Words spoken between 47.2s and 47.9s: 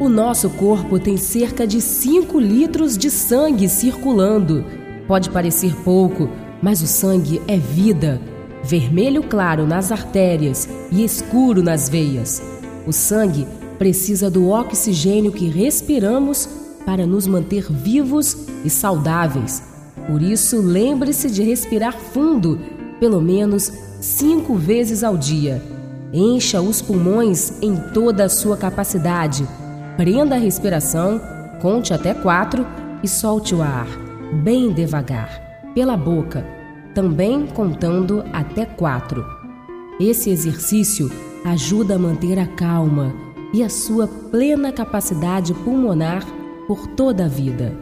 a vida.